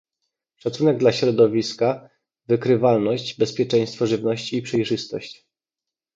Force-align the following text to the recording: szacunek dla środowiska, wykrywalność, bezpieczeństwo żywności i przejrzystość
szacunek 0.57 0.97
dla 0.97 1.11
środowiska, 1.11 2.09
wykrywalność, 2.47 3.37
bezpieczeństwo 3.37 4.07
żywności 4.07 4.57
i 4.57 4.61
przejrzystość 4.61 5.45